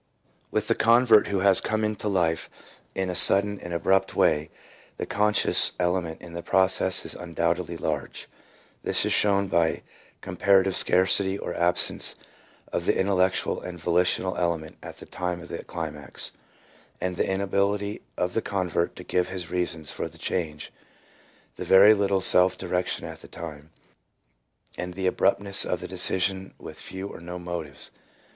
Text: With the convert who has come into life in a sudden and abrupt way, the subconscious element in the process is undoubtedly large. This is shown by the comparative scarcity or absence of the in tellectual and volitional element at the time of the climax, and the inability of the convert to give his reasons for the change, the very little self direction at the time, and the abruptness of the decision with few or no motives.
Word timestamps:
With 0.49 0.67
the 0.67 0.73
convert 0.73 1.27
who 1.27 1.41
has 1.41 1.61
come 1.61 1.83
into 1.83 2.07
life 2.07 2.49
in 2.95 3.11
a 3.11 3.13
sudden 3.13 3.59
and 3.59 3.71
abrupt 3.71 4.15
way, 4.15 4.49
the 4.97 5.03
subconscious 5.03 5.73
element 5.79 6.19
in 6.23 6.33
the 6.33 6.41
process 6.41 7.05
is 7.05 7.13
undoubtedly 7.13 7.77
large. 7.77 8.27
This 8.81 9.05
is 9.05 9.13
shown 9.13 9.47
by 9.47 9.69
the 9.69 9.81
comparative 10.21 10.75
scarcity 10.75 11.37
or 11.37 11.53
absence 11.53 12.15
of 12.73 12.87
the 12.87 12.97
in 12.99 13.05
tellectual 13.05 13.61
and 13.63 13.79
volitional 13.79 14.35
element 14.37 14.77
at 14.81 14.97
the 14.97 15.05
time 15.05 15.39
of 15.39 15.49
the 15.49 15.63
climax, 15.63 16.31
and 16.99 17.15
the 17.15 17.29
inability 17.29 18.01
of 18.17 18.33
the 18.33 18.41
convert 18.41 18.95
to 18.95 19.03
give 19.03 19.29
his 19.29 19.51
reasons 19.51 19.91
for 19.91 20.07
the 20.07 20.17
change, 20.17 20.73
the 21.57 21.63
very 21.63 21.93
little 21.93 22.21
self 22.21 22.57
direction 22.57 23.05
at 23.05 23.21
the 23.21 23.27
time, 23.27 23.69
and 24.79 24.95
the 24.95 25.05
abruptness 25.05 25.63
of 25.63 25.79
the 25.79 25.87
decision 25.87 26.55
with 26.57 26.75
few 26.79 27.07
or 27.07 27.19
no 27.21 27.37
motives. 27.37 27.91